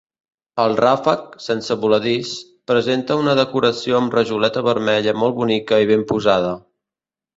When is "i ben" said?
5.85-6.09